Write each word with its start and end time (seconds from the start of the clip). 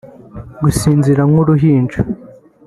Gusinzira 0.61 1.21
nk’uruhinja 1.29 1.99